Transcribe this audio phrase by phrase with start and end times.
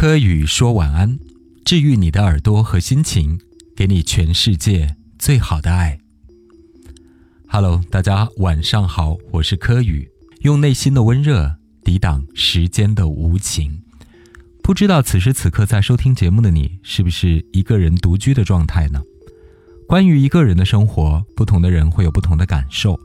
[0.00, 1.18] 柯宇说晚安，
[1.62, 3.38] 治愈你的耳朵和心情，
[3.76, 5.98] 给你全世界最好的爱。
[7.46, 10.08] Hello，大家晚上好，我是柯宇，
[10.40, 13.82] 用内心的温热抵挡时间的无情。
[14.62, 19.02] 不知道此时此刻在收听节目的你，是不是一个人独居的状态呢？
[19.86, 22.98] 关于一个人的生活，不同的人会有不同的感受。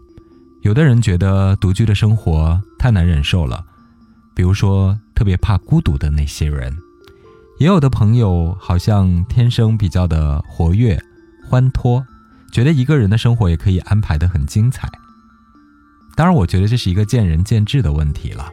[0.61, 3.65] 有的人觉得独居的生活太难忍受了，
[4.33, 6.73] 比如说特别怕孤独的那些人。
[7.65, 11.01] 也有的朋友好像天生比较的活跃、
[11.43, 12.05] 欢脱，
[12.51, 14.87] 觉得一个人的生活也可以安排得很精彩。
[16.15, 18.51] 当然，我觉得这是一个见仁见智的问题了。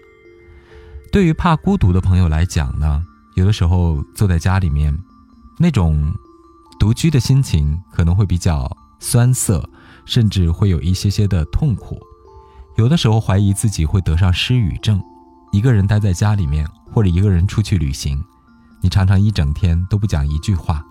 [1.13, 4.99] 对于怕孤独的朋友来讲呢，有的时候坐在家里面，
[5.59, 6.11] 那种。
[6.81, 9.69] 独居的心情可能会比较酸涩，
[10.07, 12.01] 甚至会有一些些的痛苦。
[12.77, 15.01] 有的时候怀疑自己会得上失语症。
[15.53, 18.21] 一个人待在家里面，或者一个人出去旅行，
[18.83, 20.85] 你常常一整天都不讲一句话，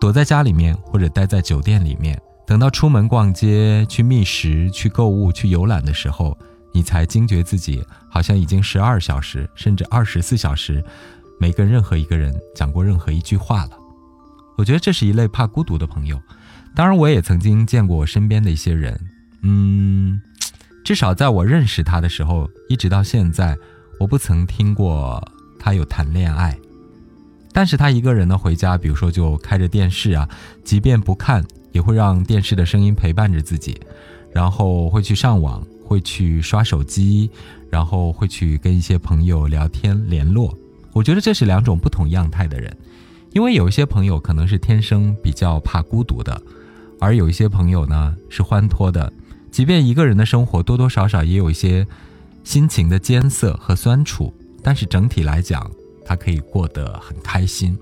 [0.00, 6.36] 躲在家里面或者待在酒店里面，等到出门逛街、去觅食、去购物、去游览的时候，
[6.72, 10.82] 你才惊觉自己好像已经十二小时甚至二十四小时
[11.38, 13.72] 没跟任何一个人讲过任何一句话了。
[14.56, 16.18] 我觉得这是一类怕孤独的朋友，
[16.74, 18.98] 当然我也曾经见过我身边的一些人，
[19.42, 20.20] 嗯，
[20.84, 23.56] 至少在我认识他的时候，一直到现在，
[24.00, 25.22] 我不曾听过
[25.58, 26.58] 他有谈恋爱。
[27.58, 30.28] 但是他一个人呢回家，比如说就开着电视啊，
[30.62, 33.76] 即便不看，也会让电视的声音陪伴着自己，
[34.32, 37.28] 然后会去上网，会去刷手机，
[37.68, 40.56] 然后会去跟一些朋友聊天联络。
[40.92, 42.72] 我觉得这是两种不同样态的人。
[43.32, 46.40] 因为有一些朋友可能是天生比较怕孤独的，
[47.00, 49.12] 而有一些朋友呢是欢脱的，
[49.50, 51.84] 即便一个人的生活多多少少也有一些
[52.44, 55.68] 心情的艰涩和酸楚，但是整体来讲，
[56.08, 57.76] 他可以过得很开心。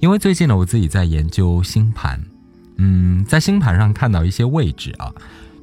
[0.00, 2.18] 因为最近呢，我自己在研究星盘，
[2.76, 5.12] 嗯，在星盘上看到一些位置啊，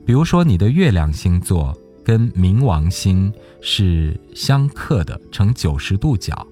[0.05, 1.75] 比如说你的月亮星座
[2.05, 6.45] 跟冥王星是相克的，呈九十度角。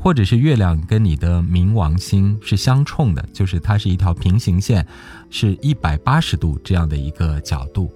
[0.00, 4.86] 或者是月亮跟你的冥王星是相冲的，就是它是一条平行线，
[5.28, 7.90] 是一百八十度这样的一个角度。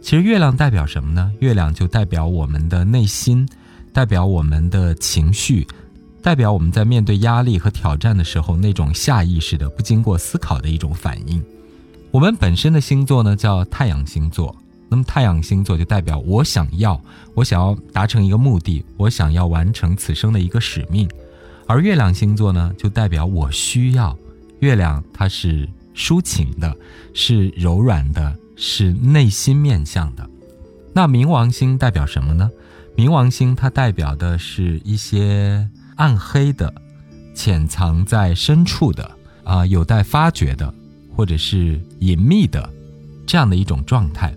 [0.00, 1.32] 其实月亮代表什么呢？
[1.40, 3.44] 月亮就代表我们的内心，
[3.92, 5.66] 代表我们的情绪，
[6.28, 11.42] 代表我们在面对压力和挑战的时候那种下意识的、不经过思考的一种反应。
[12.10, 14.54] 我们本身的星座呢叫太阳星座，
[14.90, 17.00] 那么太阳星座就代表我想要，
[17.32, 21.08] 我想要达成一个目的，我想要完成此生的一个使命。
[21.66, 24.14] 而月亮星座呢，就代表我需要。
[24.60, 26.76] 月亮它是抒情的，
[27.14, 30.28] 是柔软的，是内心面向的。
[30.92, 32.50] 那冥王星代表什么呢？
[32.94, 35.66] 冥王星它代表的是一些
[35.98, 36.72] 暗黑的、
[37.34, 39.10] 潜藏在深处的
[39.44, 40.72] 啊，有待发掘的，
[41.14, 42.68] 或者是隐秘的
[43.26, 44.34] 这样的一种状态。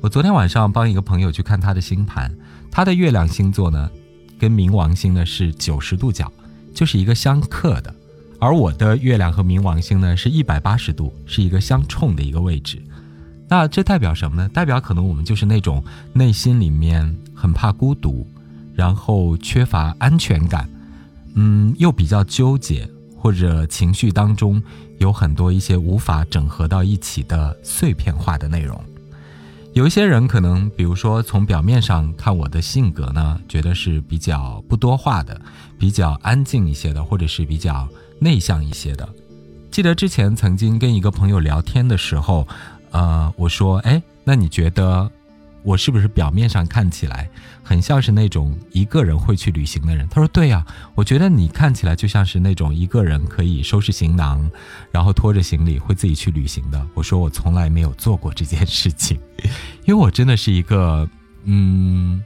[0.00, 2.32] 我昨天晚上帮一个朋友去看他的星盘，
[2.70, 3.90] 他的月亮星座呢，
[4.38, 6.32] 跟冥王星呢是九十度角。
[6.74, 7.92] 就是一个相克的，
[8.38, 12.80] 而我的月亮和冥王星呢是一百八十度，是一个相冲的一个位置。
[13.48, 14.48] 那这代表什么呢？
[14.50, 15.82] 代表可能我们就是那种
[16.12, 18.24] 内心里面很怕孤独，
[18.76, 20.68] 然后缺乏安全感，
[21.40, 24.60] 嗯，又比较纠结，或者情绪当中
[24.98, 28.76] 有很多一些无法整合到一起的碎片化的内容。
[29.72, 35.40] 有一些人可能，比如说从表面上看我的性格呢，觉得是比较不多话的，
[35.78, 37.88] 比较安静一些的，或者是比较
[38.18, 39.08] 内向一些的。
[39.70, 42.48] 记得之前曾经跟一个朋友聊天的时候，
[42.90, 45.08] 呃，我说，哎，那你觉得？
[45.62, 47.28] 我是不是表面上看起来
[47.62, 50.08] 很像是那种一个人会去旅行的人？
[50.08, 50.64] 他说：“对呀，
[50.94, 54.50] 我觉得你看起来就像是那种一个人可以收拾行囊，
[54.90, 59.18] 然后拖着行李会自己去旅行的。”我说：“我从来没有做过这件事情，
[59.84, 61.06] 因为我真的是一个，
[61.44, 62.22] 嗯，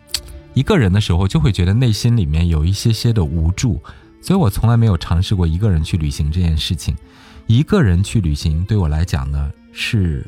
[0.54, 3.82] 一个人的时候就会觉得内心里面有一些些的无助，
[4.20, 6.94] 所以我从来没有尝试过一个人去旅行这件事情。
[7.48, 10.24] 一个人去旅行对我来讲呢，是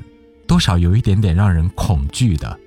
[0.49, 2.59] 多少有一点点让人恐惧的。”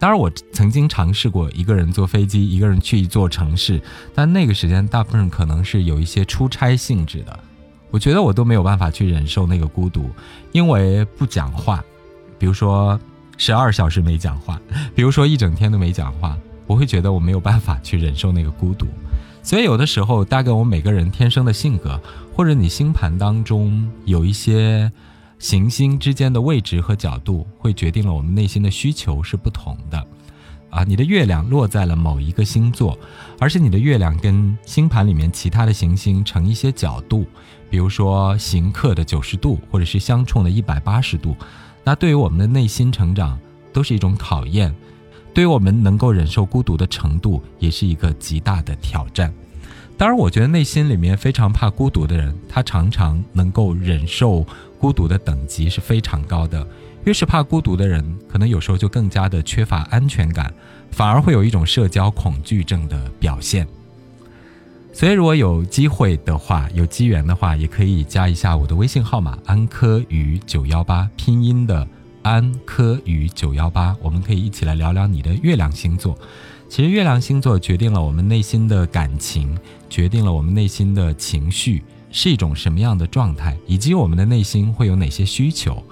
[0.00, 3.82] 当然，我曾经尝试过一个人坐飞机，一个人去一座城市，
[4.14, 7.38] 但那个时间大部分可能是有一些出差性质的。
[7.90, 10.08] 我觉得我都没有办法去忍受那个孤独，
[10.52, 11.84] 因为不讲话，
[12.38, 12.98] 比如说
[13.36, 14.60] 十二小时没讲话，
[14.94, 16.36] 比如说一整天都没讲话，
[16.68, 18.86] 我会觉得我没有办法去忍受那个孤独。
[19.42, 22.00] 所以有的时候，大概我们每个人天生的性格，
[22.36, 24.92] 或者你星盘当中有一些。
[25.38, 30.06] 行星之间的位置和角度会决定了我们内心的需求是不同的。
[30.70, 32.98] 啊，你的月亮落在了某一个星座，
[33.40, 37.24] 而且你的月亮跟星盘里面其他的行星成一些角度，
[37.70, 41.34] 比如说行克的九十度，或者是相冲的一百八十度，
[41.84, 43.38] 那对于我们的内心成长
[43.72, 44.74] 都是一种考验，
[45.32, 49.32] 对于我们能够忍受孤独的程度也是一个极大的挑战。
[49.98, 54.46] 当然，我觉得内心里面非常怕孤独的人，他常常能够忍受
[54.78, 56.64] 孤独的等级是非常高的。
[57.02, 60.54] 越是怕孤独的人，可能有时候就更加的缺乏安全感，
[60.92, 63.66] 反而会有一种社交恐惧症的表现。
[64.92, 71.84] 所以，如果有机会的话，有机缘的话，也可以加一下我的微信号码“安科宇九幺八”，拼音的
[72.22, 76.16] “安科宇九幺八”，我们可以一起来聊聊你的月亮星座。
[76.68, 79.56] 其实月亮星座决定了我们内心的感情，
[79.88, 85.82] 决定了我们内心的情绪是一种什么样的状态，以及我们的内心会有哪些需求。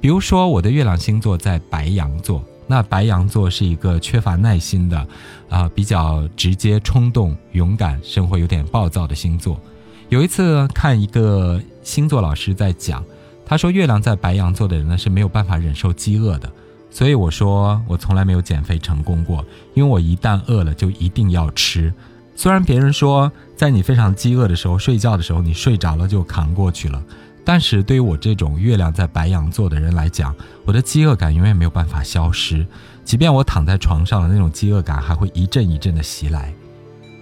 [0.00, 5.08] 比如说，我的月亮星座在白羊座，那白羊座是一个缺乏耐心的，
[5.48, 9.60] 啊，比较直接、冲动、勇敢，生活有点暴躁的星座。
[10.08, 13.02] 有一次看一个星座老师在讲，
[13.44, 16.52] 他说月亮在白羊座的人呢是没有办法忍受饥饿的。
[16.90, 19.44] 所以我说，我从来没有减肥成功过，
[19.74, 21.92] 因为我一旦饿了就一定要吃。
[22.36, 27.02] 虽然别人说，在你非常饥饿的时候睡觉的时候，你睡着了就扛过去了，
[27.44, 30.34] 但是对于我这种月亮在白羊座的人来讲，
[30.66, 32.66] 我的饥饿感永远没有办法消失，
[33.04, 36.52] 即便我躺在床上的那种饥饿感还会一阵一阵的袭来。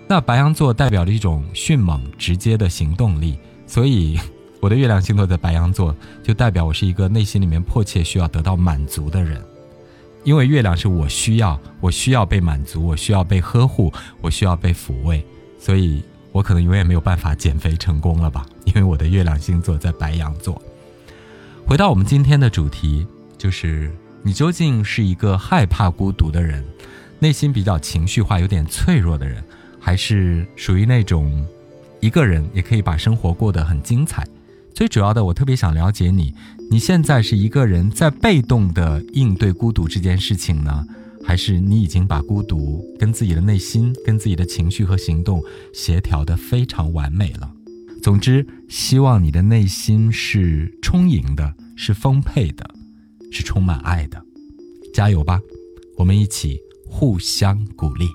[0.09, 3.39] 那白羊座代表了一种迅猛、直接的行动力，
[3.69, 4.19] 所以
[4.61, 5.95] 我的月亮星座在白羊座，
[6.25, 9.41] 就代表我是一个内心里面迫切需要得到满足的人。
[10.25, 15.25] 因为月亮是我需要，我需要被满足，我需要被呵护，我需要被抚慰，
[15.59, 18.47] 所以我可能永远没有办法减肥成功了吧？
[18.65, 20.61] 因为我的月亮星座在白羊座。
[21.67, 23.07] 回到我们今天的主题，
[23.37, 26.65] 就是你究竟是一个害怕孤独的人，
[27.19, 29.45] 内心比较情绪化、有点脆弱的人，
[29.79, 31.47] 还是属于那种
[32.01, 34.27] 一个人也可以把生活过得很精彩？
[34.75, 36.35] 最主要的，我特别想了解你，
[36.71, 40.85] 你现在是一个人在被动的应对孤独这件事情呢，
[41.23, 45.41] 还是你已经把孤独跟自己的内心、跟自己的情绪和行动
[45.73, 47.53] 协调的非常完美了？
[48.03, 52.69] 总之，希望你的内心是充盈的，是丰沛的，
[53.31, 54.21] 是充满爱的，
[54.93, 55.41] 加油吧！
[55.97, 58.09] 我们一起互相鼓励。